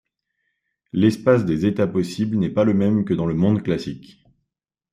[0.93, 4.23] L'espace des états possibles n'est pas le même que dans le monde classique.